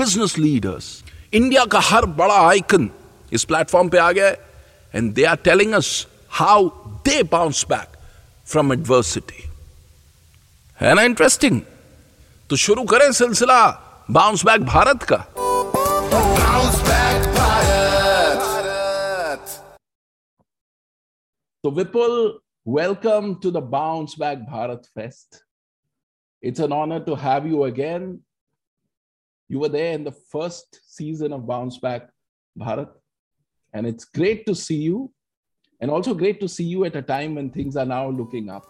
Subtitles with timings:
[0.00, 1.02] Business leaders
[1.34, 2.90] India का हर बड़ा आइकन
[3.32, 4.28] इस प्लेटफॉर्म पे आ गया
[4.94, 6.06] and they are telling us
[6.40, 6.68] how
[7.08, 7.96] they bounce back
[8.46, 9.44] from adversity
[10.78, 11.60] है ना इंटरेस्टिंग
[12.50, 13.60] तो शुरू करें सिलसिला
[14.10, 15.24] बाउंस बैक भारत का
[16.10, 19.40] Bounce back Bharat.
[21.64, 25.42] So, Vipul, welcome to the Bounce Back Bharat Fest.
[26.42, 28.20] It's an honor to have you again.
[29.52, 32.10] You were there in the first season of Bounce Back
[32.58, 32.90] Bharat,
[33.72, 35.10] and it's great to see you,
[35.80, 38.66] and also great to see you at a time when things are now looking up.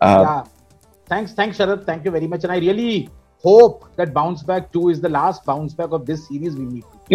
[0.00, 0.44] Uh, yeah.
[1.06, 1.84] Thanks, thanks, Sharad.
[1.84, 2.44] Thank you very much.
[2.44, 6.28] And I really hope that Bounce Back 2 is the last bounce back of this
[6.28, 6.84] series we meet.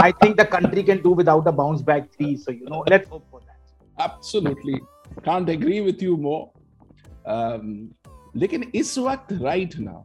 [0.00, 2.36] I think the country can do without a Bounce Back 3.
[2.36, 3.58] So, you know, let's hope for that.
[3.98, 4.80] absolutely
[5.24, 6.50] can't agree with you more
[7.26, 7.88] um,
[8.36, 10.02] लेकिन इस वक्त right now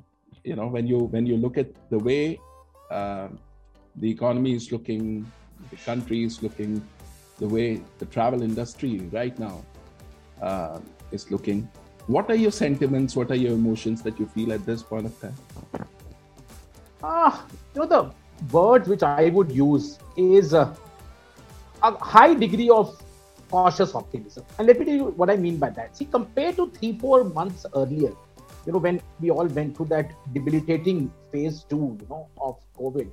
[0.49, 2.39] you know when you when you look at the way
[2.91, 3.29] uh,
[3.97, 5.03] the economy is looking
[5.71, 6.73] the country is looking
[7.39, 7.67] the way
[7.99, 9.57] the travel industry right now
[10.43, 10.79] uh,
[11.13, 11.69] is looking
[12.07, 15.21] what are your sentiments what are your emotions that you feel at this point of
[15.21, 15.39] time
[17.03, 18.13] Ah, you know, the
[18.53, 20.75] word which I would use is uh,
[21.83, 23.01] a high degree of
[23.51, 24.45] cautious optimism.
[24.59, 25.97] And let me tell you what I mean by that.
[25.97, 28.13] See, compared to three, four months earlier,
[28.68, 33.10] you know, when we all went through that debilitating phase two, you know, of COVID,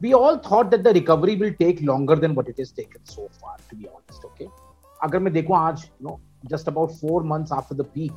[0.00, 3.28] we all thought that the recovery will take longer than what it has taken so
[3.40, 4.24] far, to be honest.
[4.24, 4.48] Okay.
[5.04, 6.18] अगर मैं देखूं आज, you know,
[6.50, 8.12] just about four months after the peak,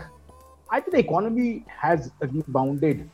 [0.72, 3.10] I think the economy has rebounded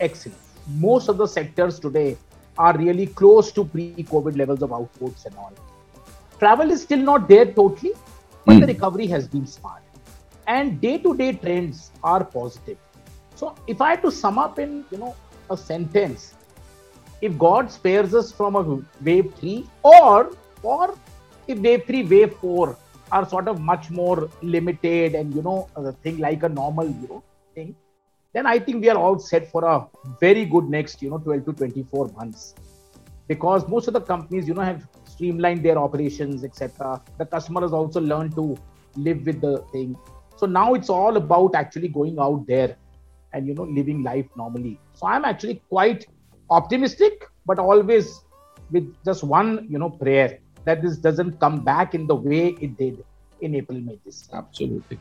[0.00, 0.38] excellent.
[0.78, 2.16] Most of the sectors today
[2.58, 5.52] are really close to pre-COVID levels of outputs and all.
[6.38, 7.92] Travel is still not there totally,
[8.46, 9.82] but the recovery has been smart.
[10.47, 12.77] and day-to-day trends are positive.
[13.35, 15.15] So if I had to sum up in you know
[15.49, 16.33] a sentence,
[17.21, 18.63] if God spares us from a
[19.03, 20.31] wave three, or
[20.63, 20.95] or
[21.47, 22.77] if wave three, wave four
[23.11, 27.07] are sort of much more limited and you know a thing like a normal you
[27.07, 27.23] know
[27.53, 27.75] thing,
[28.33, 29.87] then I think we are all set for a
[30.19, 32.55] very good next you know 12 to 24 months.
[33.27, 37.71] Because most of the companies you know have streamlined their operations etc the customer has
[37.71, 38.57] also learned to
[38.97, 39.95] live with the thing
[40.35, 42.75] so now it's all about actually going out there
[43.33, 46.05] and you know living life normally so i'm actually quite
[46.49, 48.21] optimistic but always
[48.71, 52.77] with just one you know prayer that this doesn't come back in the way it
[52.77, 53.03] did
[53.41, 54.39] in april may this year.
[54.41, 54.99] absolutely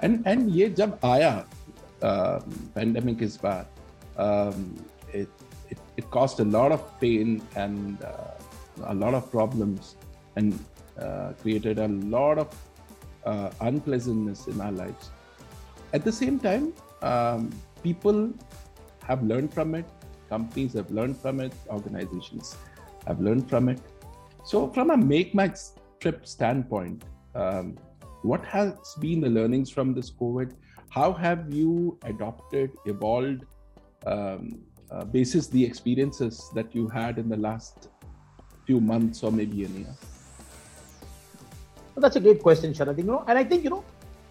[0.00, 1.34] and and ye jab aaya
[2.08, 2.40] uh,
[2.74, 3.66] pandemic is bad.
[4.24, 4.58] um,
[5.18, 5.28] it,
[5.72, 7.28] it, it caused a lot of pain
[7.62, 8.34] and uh,
[8.92, 9.96] a lot of problems
[10.36, 10.58] and
[11.04, 12.48] uh, created a lot of
[13.24, 15.10] uh, unpleasantness in our lives.
[15.92, 16.72] At the same time,
[17.02, 17.50] um,
[17.82, 18.32] people
[19.02, 19.86] have learned from it.
[20.28, 21.52] Companies have learned from it.
[21.68, 22.56] Organizations
[23.06, 23.80] have learned from it.
[24.44, 25.52] So, from a make my
[26.00, 27.04] trip standpoint,
[27.34, 27.76] um,
[28.22, 30.52] what has been the learnings from this COVID?
[30.90, 33.44] How have you adopted, evolved,
[34.06, 37.88] um, uh, basis the experiences that you had in the last
[38.66, 39.94] few months or maybe a year?
[41.96, 42.98] That's a great question, Sharad.
[42.98, 43.84] You know, and I think you know,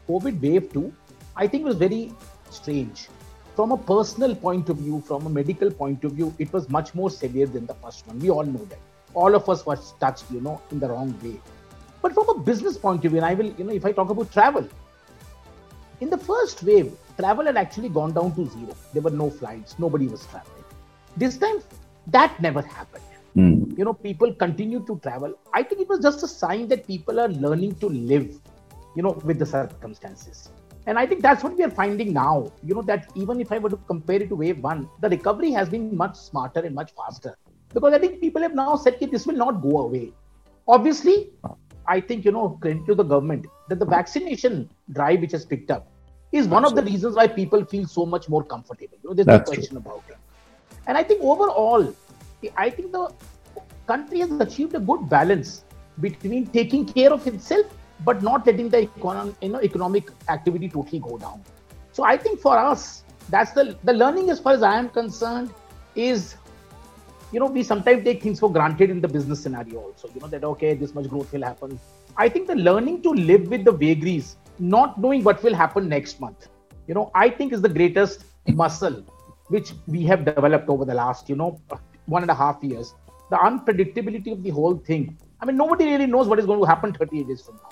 [0.08, 0.92] COVID wave two,
[1.36, 2.12] I think was very
[2.50, 3.08] strange.
[3.56, 6.96] From a personal point of view, from a medical point of view, it was much
[6.96, 8.20] more severe than the first one.
[8.20, 8.80] We all know that.
[9.14, 11.40] All of us were touched, you know, in the wrong way.
[12.02, 14.10] But from a business point of view, and I will, you know, if I talk
[14.10, 14.68] about travel,
[16.00, 18.76] in the first wave, travel had actually gone down to zero.
[18.94, 20.64] There were no flights, nobody was traveling.
[21.18, 21.62] This time,
[22.08, 23.04] that never happened.
[23.36, 23.72] Hmm.
[23.78, 25.34] You know, people continue to travel.
[25.54, 28.40] I think it was just a sign that people are learning to live,
[28.96, 30.50] you know, with the circumstances.
[30.88, 32.52] And I think that's what we are finding now.
[32.64, 35.52] You know, that even if I were to compare it to wave one, the recovery
[35.52, 37.36] has been much smarter and much faster.
[37.74, 40.12] Because I think people have now said that this will not go away.
[40.68, 41.32] Obviously,
[41.88, 45.70] I think, you know, credit to the government that the vaccination drive which has picked
[45.70, 45.92] up
[46.32, 48.98] is one of the reasons why people feel so much more comfortable.
[49.04, 49.62] You know, there's That's no true.
[49.62, 50.18] question about it.
[50.88, 51.94] And I think overall,
[52.58, 53.10] I think the
[53.88, 55.64] country has achieved a good balance
[56.00, 57.66] between taking care of itself
[58.06, 61.44] but not letting the econ- you know, economic activity totally go down.
[61.92, 65.54] So I think for us, that's the the learning as far as I am concerned
[65.96, 66.36] is
[67.32, 70.28] you know we sometimes take things for granted in the business scenario also you know
[70.28, 71.80] that okay this much growth will happen
[72.18, 76.20] i think the learning to live with the vagaries not knowing what will happen next
[76.20, 76.48] month
[76.88, 78.26] you know i think is the greatest
[78.64, 78.98] muscle
[79.48, 81.52] which we have developed over the last you know
[82.10, 82.94] one and a half years
[83.30, 85.18] the unpredictability of the whole thing.
[85.40, 87.70] I mean nobody really knows what is going to happen 30 days from now.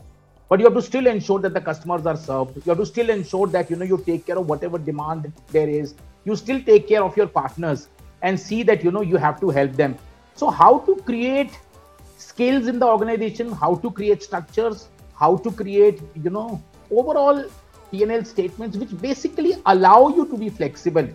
[0.49, 2.55] But you have to still ensure that the customers are served.
[2.57, 5.67] You have to still ensure that you know you take care of whatever demand there
[5.67, 5.95] is.
[6.25, 7.89] You still take care of your partners
[8.21, 9.97] and see that you know you have to help them.
[10.35, 11.51] So how to create
[12.17, 16.61] skills in the organization how to create structures how to create you know
[16.91, 17.43] overall
[17.91, 21.07] pnl statements which basically allow you to be flexible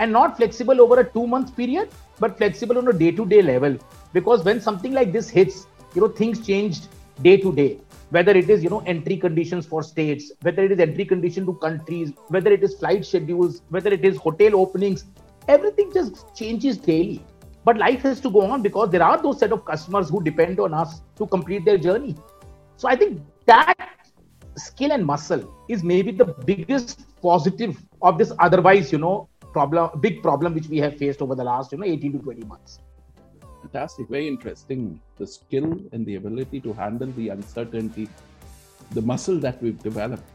[0.00, 3.42] and not flexible over a two month period but flexible on a day to day
[3.42, 3.76] level.
[4.12, 6.88] Because when something like this hits you know things changed
[7.22, 7.78] day to day.
[8.10, 11.54] Whether it is you know entry conditions for states whether it is entry condition to
[11.66, 15.04] countries whether it is flight schedules whether it is hotel openings
[15.48, 17.22] everything just changes daily.
[17.62, 20.58] But life has to go on because there are those set of customers who depend
[20.60, 22.16] on us to complete their journey.
[22.76, 23.90] So i think that
[24.56, 30.21] skill and muscle is maybe the biggest positive of this otherwise you know problem big
[30.21, 32.79] problem which we have faced over the last you know 18 to 20 months
[33.65, 34.99] Fantastic, very interesting.
[35.17, 38.07] The skill and the ability to handle the uncertainty,
[38.91, 40.29] the muscle that we've developed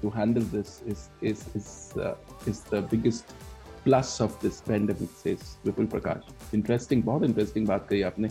[0.00, 2.14] to handle this is is is uh,
[2.46, 3.34] is the biggest
[3.84, 6.22] plus of this pandemic, says Vipul Prakash.
[6.52, 8.30] Interesting, बहुत interesting बात कही आपने.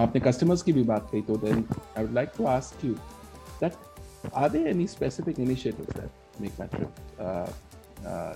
[0.00, 2.98] आपने customers की भी बात कही तो then I would like to ask you
[3.60, 3.76] that
[4.32, 7.46] are there any specific initiatives that Make My Trip uh,
[8.06, 8.34] uh,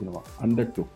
[0.00, 0.88] you know undertook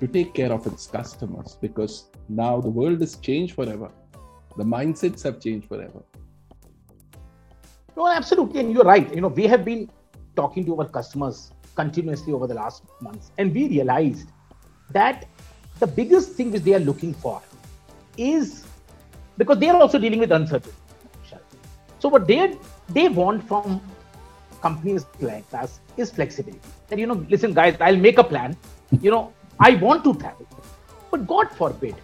[0.00, 3.90] to take care of its customers because now the world has changed forever.
[4.56, 6.02] The mindsets have changed forever.
[7.96, 8.60] No, absolutely.
[8.60, 9.12] And you're right.
[9.14, 9.90] You know, we have been
[10.36, 14.28] talking to our customers continuously over the last months, and we realized
[14.90, 15.26] that
[15.80, 17.42] the biggest thing which they are looking for
[18.16, 18.64] is
[19.38, 20.76] because they are also dealing with uncertainty.
[21.98, 22.56] So what they
[22.88, 23.80] they want from
[24.62, 26.60] companies like us is flexibility.
[26.88, 28.56] That you know, listen, guys, I'll make a plan.
[29.00, 30.46] You know, I want to travel,
[31.10, 31.94] but God forbid,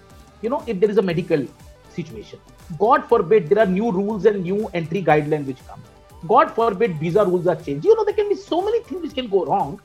[0.43, 1.47] you know, if there is a medical
[1.91, 2.41] situation,
[2.79, 5.83] God forbid there are new rules and new entry guidelines which come.
[6.27, 7.85] God forbid visa rules are changed.
[7.85, 9.81] You know, there can be so many things which can go wrong.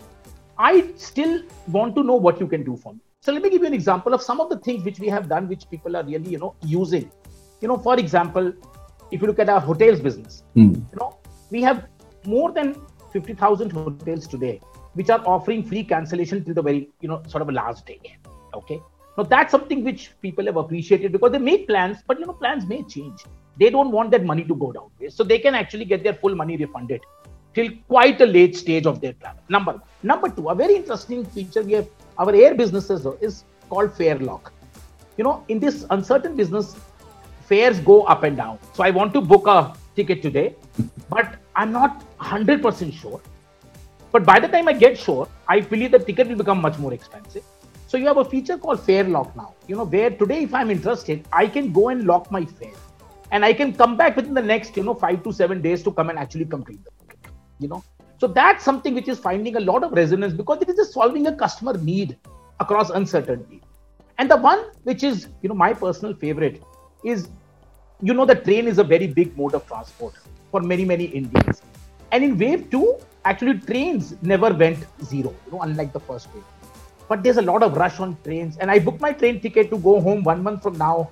[0.58, 3.00] I still want to know what you can do for me.
[3.22, 5.30] So let me give you an example of some of the things which we have
[5.30, 7.10] done, which people are really, you know, using.
[7.62, 8.52] You know, for example,
[9.12, 10.74] if you look at our hotels business, hmm.
[10.74, 11.18] you know,
[11.50, 11.88] we have
[12.26, 12.76] more than
[13.12, 14.60] 50,000 hotels today,
[14.94, 18.00] which are offering free cancellation till the very, you know, sort of last day.
[18.54, 18.80] Okay.
[19.18, 22.66] Now that's something which people have appreciated because they make plans, but you know, plans
[22.66, 23.24] may change.
[23.60, 24.90] They don't want that money to go down.
[25.10, 27.02] So they can actually get their full money refunded
[27.54, 29.42] till quite a late stage of their travel.
[29.50, 29.82] Number one.
[30.02, 31.88] Number two, a very interesting feature we have
[32.18, 34.52] our air businesses is called fare lock.
[35.18, 36.76] You know, in this uncertain business,
[37.46, 38.58] fares go up and down.
[38.74, 40.56] So I want to book a ticket today,
[41.10, 43.22] but I'm not 100% sure.
[44.12, 46.94] But by the time I get sure, I believe the ticket will become much more
[46.94, 47.44] expensive.
[47.88, 49.54] So you have a feature called fare lock now.
[49.68, 52.80] You know, where today, if I'm interested, I can go and lock my fare,
[53.32, 55.92] and I can come back within the next, you know, five to seven days to
[55.92, 57.32] come and actually complete the ticket.
[57.60, 57.84] You know,
[58.20, 61.28] so that's something which is finding a lot of resonance because it is just solving
[61.28, 62.18] a customer need
[62.60, 63.62] across uncertainty.
[64.18, 66.64] And the one which is, you know, my personal favorite
[67.04, 67.30] is,
[68.02, 70.14] you know, the train is a very big mode of transport
[70.54, 71.62] for many, many Indians.
[72.12, 72.88] And in wave two,
[73.26, 76.44] actually trains never went zero, you know, unlike the first wave.
[77.10, 78.58] But there's a lot of rush on trains.
[78.58, 81.10] And I booked my train ticket to go home one month from now.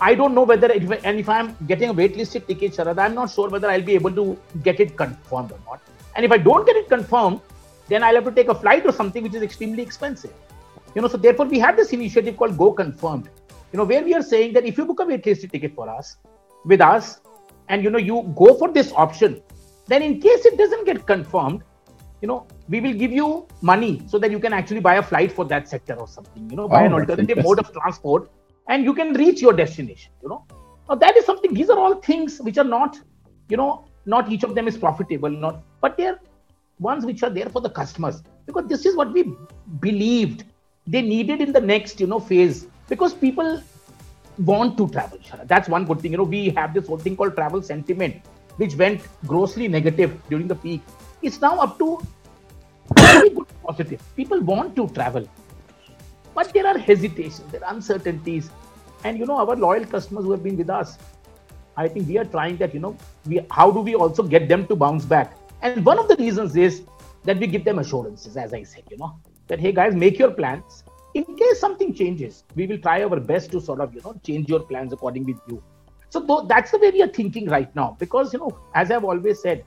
[0.00, 3.30] I don't know whether, if, and if I'm getting a waitlisted ticket, Sharad, I'm not
[3.30, 5.80] sure whether I'll be able to get it confirmed or not.
[6.14, 7.40] And if I don't get it confirmed,
[7.88, 10.34] then I'll have to take a flight or something which is extremely expensive.
[10.94, 13.28] You know, so therefore we have this initiative called Go Confirmed.
[13.72, 16.16] You know, where we are saying that if you book a waitlisted ticket for us,
[16.64, 17.20] with us,
[17.68, 19.40] and you know, you go for this option,
[19.86, 21.62] then in case it doesn't get confirmed,
[22.20, 25.30] you know, we will give you money so that you can actually buy a flight
[25.32, 28.30] for that sector or something, you know, buy Oh, an alternative mode of transport
[28.68, 30.44] and you can reach your destination, you know.
[30.88, 32.98] Now that is something, these are all things which are not,
[33.48, 36.18] you know, not each of them is profitable, not but they're
[36.80, 38.22] ones which are there for the customers.
[38.46, 39.32] Because this is what we
[39.80, 40.44] believed.
[40.86, 42.66] They needed in the next you know phase.
[42.88, 43.62] Because people
[44.38, 46.12] want to travel that's one good thing.
[46.12, 48.16] You know we have this whole thing called travel sentiment
[48.56, 50.82] which went grossly negative during the peak.
[51.22, 52.00] It's now up to
[52.96, 54.02] very good positive.
[54.16, 55.28] People want to travel
[56.34, 58.50] but there are hesitations there are uncertainties.
[59.04, 60.98] And you know our loyal customers who have been with us
[61.76, 64.66] i think we are trying that you know we how do we also get them
[64.66, 65.36] to bounce back?
[65.62, 66.82] And one of the reasons is
[67.24, 69.18] that we give them assurances, as I said, you know,
[69.48, 70.84] that hey guys, make your plans.
[71.14, 74.48] In case something changes, we will try our best to sort of, you know, change
[74.48, 75.62] your plans according with you.
[76.10, 77.96] So th- that's the way we are thinking right now.
[77.98, 79.64] Because, you know, as I've always said,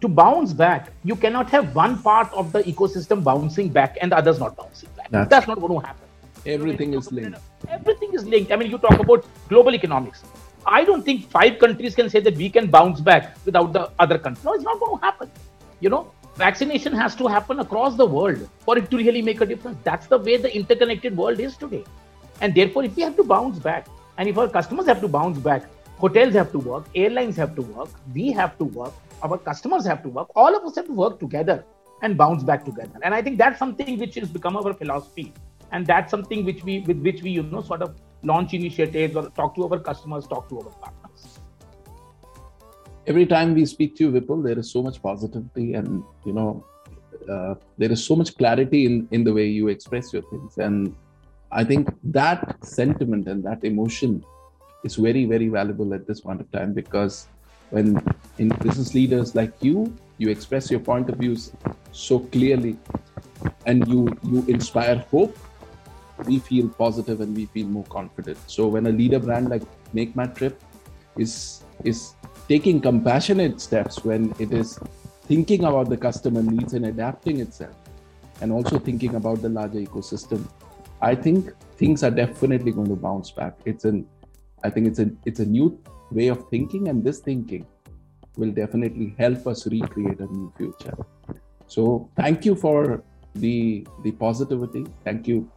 [0.00, 4.16] to bounce back, you cannot have one part of the ecosystem bouncing back and the
[4.16, 5.10] others not bouncing back.
[5.10, 6.06] That's, That's not going to happen.
[6.46, 7.38] everything is linked.
[7.68, 8.52] Everything is linked.
[8.52, 10.22] I mean, you talk about global economics.
[10.66, 14.18] I don't think five countries can say that we can bounce back without the other
[14.18, 14.42] country.
[14.44, 15.30] No, it's not going to happen.
[15.80, 19.46] You know, vaccination has to happen across the world for it to really make a
[19.46, 19.78] difference.
[19.84, 21.84] That's the way the interconnected world is today.
[22.40, 23.86] And therefore, if we have to bounce back,
[24.18, 25.64] and if our customers have to bounce back,
[25.98, 30.02] hotels have to work, airlines have to work, we have to work, our customers have
[30.02, 31.64] to work, all of us have to work together
[32.02, 32.98] and bounce back together.
[33.02, 35.32] And I think that's something which has become our philosophy.
[35.72, 39.30] And that's something which we with which we, you know, sort of launch initiatives or
[39.30, 40.93] talk to our customers, talk to our partners.
[43.06, 46.64] Every time we speak to you, Vipul, there is so much positivity and, you know,
[47.30, 50.56] uh, there is so much clarity in, in the way you express your things.
[50.58, 50.94] And
[51.52, 54.24] I think that sentiment and that emotion
[54.84, 57.26] is very, very valuable at this point of time because
[57.70, 58.00] when
[58.38, 61.52] in business leaders like you, you express your point of views
[61.92, 62.76] so clearly
[63.66, 65.36] and you you inspire hope
[66.26, 68.38] we feel positive and we feel more confident.
[68.46, 70.62] So when a leader brand like Make My Trip
[71.16, 72.14] is is
[72.48, 74.78] taking compassionate steps when it is
[75.24, 77.74] thinking about the customer needs and adapting itself
[78.40, 80.46] and also thinking about the larger ecosystem.
[81.00, 83.54] I think things are definitely going to bounce back.
[83.64, 84.06] It's an
[84.66, 85.78] i think it's a it's a new
[86.10, 87.66] way of thinking and this thinking
[88.36, 90.96] will definitely help us recreate a new future.
[91.66, 93.02] So thank you for
[93.34, 94.86] the the positivity.
[95.04, 95.50] Thank you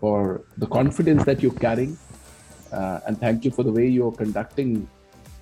[0.00, 1.96] for the confidence that you're carrying
[2.72, 4.88] uh, and thank you for the way you're conducting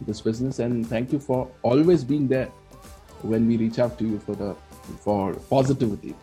[0.05, 0.59] this business.
[0.59, 2.51] And thank you for always being there
[3.23, 4.57] when we reach out to you for the
[5.01, 6.15] for positivity.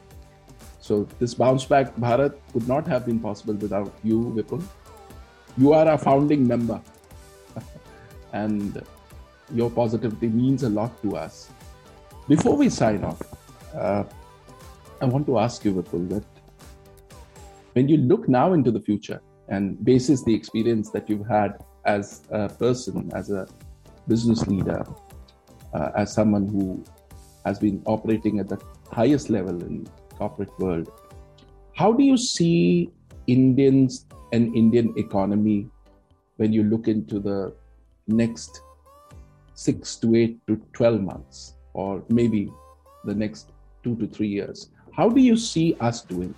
[0.79, 4.63] So this bounce back bharat could not have been possible without you vipul.
[5.57, 6.81] You are a founding member.
[8.33, 8.83] And
[9.53, 11.49] your positivity means a lot to us.
[12.27, 13.21] Before we sign off
[13.75, 14.03] uh,
[15.01, 16.23] i want to ask you vipul that
[17.73, 22.21] when you look now into the future and basis the experience that you've had as
[22.31, 23.47] a person as a
[24.09, 24.83] business leader,
[25.73, 26.83] uh, as someone who
[27.45, 28.59] has been operating at the
[28.91, 29.87] highest level in
[30.17, 30.91] corporate world,
[31.75, 32.89] how do you see
[33.27, 35.69] Indians and Indian economy
[36.37, 37.53] when you look into the
[38.07, 38.61] next
[39.53, 42.51] six to eight to 12 months, or maybe
[43.05, 43.51] the next
[43.83, 44.71] two to three years?
[44.91, 46.33] How do you see us doing?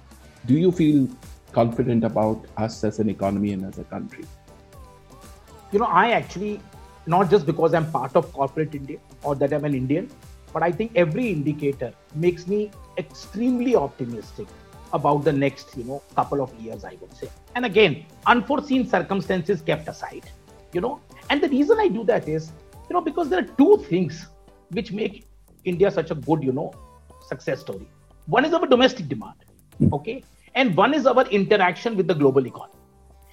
[0.46, 1.08] Do you feel
[1.52, 4.26] confident about us as an economy and as a country?
[5.72, 6.60] You know, I actually
[7.06, 10.10] not just because I'm part of corporate India or that I'm an Indian,
[10.54, 14.48] but I think every indicator makes me extremely optimistic
[14.94, 17.30] about the next, you know, couple of years, I would say.
[17.56, 20.30] And again, unforeseen circumstances kept aside,
[20.74, 21.00] you know.
[21.30, 22.52] And the reason I do that is,
[22.90, 24.28] you know, because there are two things
[24.70, 25.26] which make
[25.64, 26.74] India such a good, you know,
[27.26, 27.88] success story.
[28.26, 29.36] One is our domestic demand,
[29.78, 29.94] hmm.
[29.94, 30.24] okay,
[30.56, 32.74] and one is our interaction with the global economy.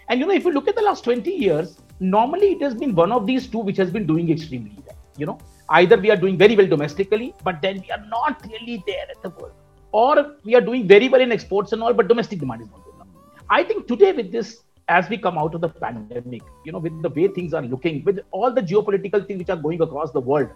[0.08, 2.94] And you know, if you look at the last 20 years, normally it has been
[2.94, 4.96] one of these two which has been doing extremely well.
[5.16, 5.38] You know,
[5.70, 9.22] either we are doing very well domestically, but then we are not really there at
[9.22, 9.52] the world,
[9.92, 12.82] or we are doing very well in exports and all, but domestic demand is not
[12.94, 13.08] enough.
[13.50, 17.02] I think today with this, as we come out of the pandemic, you know, with
[17.02, 20.20] the way things are looking, with all the geopolitical things which are going across the
[20.20, 20.48] world,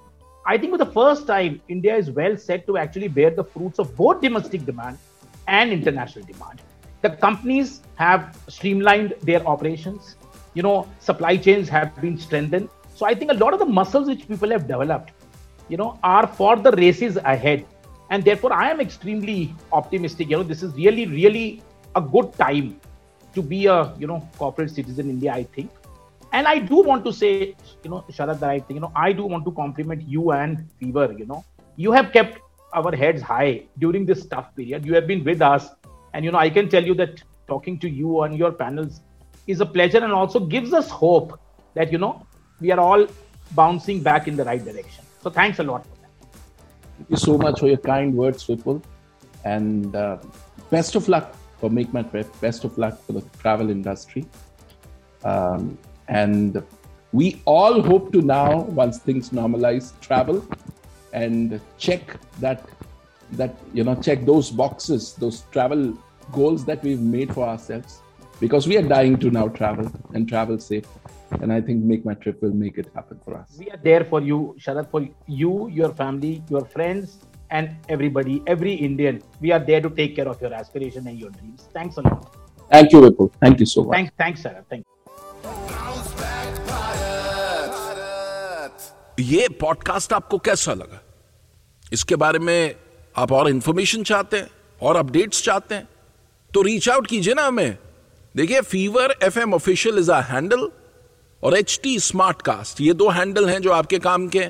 [0.47, 3.79] I think for the first time, India is well set to actually bear the fruits
[3.79, 4.99] of both domestic demand
[5.49, 6.63] and international demand.
[7.03, 10.17] The companies have streamlined their operations
[10.55, 12.69] you know supply chains have been strengthened.
[12.95, 15.13] So i think a lot of the muscles which people have developed
[15.69, 17.67] you know are for the races ahead.
[18.11, 20.31] And therefore i am extremely optimistic.
[20.31, 21.63] You know this is really really
[21.95, 22.81] a good time
[23.35, 25.71] to be a you know corporate citizen in india i think.
[26.33, 27.33] And i do want to say
[27.85, 30.65] you know sharad that i think you know i do want to compliment you and
[30.79, 31.45] fever you know.
[31.77, 32.39] You have kept
[32.75, 34.87] our heads high during this tough period.
[34.87, 35.69] You have been with us.
[36.15, 39.01] And you know i can tell you that talking to you on your panels
[39.47, 41.39] is a pleasure and also gives us hope
[41.75, 42.27] that you know
[42.61, 43.07] we are all
[43.53, 46.03] bouncing back in the right direction so thanks a lot for that
[46.99, 48.83] Thank you so much for your kind words, Vipul.
[49.45, 50.19] And uh,
[50.71, 52.29] best of luck for Make My Trip.
[52.41, 54.27] Best of luck for the travel industry.
[55.25, 56.63] Um, and
[57.13, 60.47] we all hope to now, once things normalize, travel
[61.13, 62.69] and check that
[63.33, 65.99] that you know check those boxes, those travel
[66.31, 68.02] goals that we've made for ourselves,
[68.43, 70.87] because we are dying to now travel and travel safe.
[71.41, 73.57] And I think Make My Trip will make it happen for us.
[73.59, 77.19] We are there for you, Sharad, for you, your family, your friends,
[77.51, 79.23] and everybody, every Indian.
[79.41, 81.69] We are there to take care of your aspiration and your dreams.
[81.73, 82.35] Thanks a lot.
[82.71, 83.31] Thank you, Vipul.
[83.41, 83.95] Thank you so much.
[83.97, 84.65] Thanks, thanks, Sharad.
[84.69, 84.91] Thank you.
[89.21, 91.01] ये podcast आपको कैसा लगा
[91.93, 92.75] इसके बारे में
[93.23, 94.49] आप और information चाहते हैं
[94.89, 95.89] और अपडेट्स चाहते हैं
[96.55, 97.77] तो रीच आउट कीजिए ना हमें
[98.37, 100.69] देखिए Fever F M official is a handle
[101.43, 104.47] और एच टी स्मार्ट कास्ट ये दो हैंडल हैं जो आपके काम के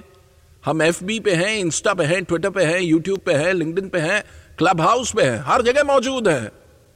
[0.64, 3.88] हम एफ़ बी पे हैं इंस्टा पे हैं ट्विटर पे हैं यूट्यूब पे हैं लिंकडिन
[3.88, 4.22] पे हैं
[4.58, 6.52] क्लब हाउस पे हैं, हर जगह मौजूद हैं।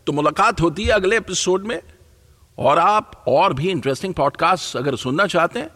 [0.07, 1.83] तो मुलाकात होती है अगले एपिसोड में
[2.59, 5.71] और आप और भी इंटरेस्टिंग पॉडकास्ट अगर सुनना चाहते हैं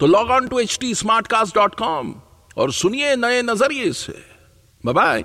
[0.00, 2.14] तो log on to H T smart cast dot com
[2.56, 4.14] और सुनिए नए नज़रिए से।
[4.86, 5.24] बाय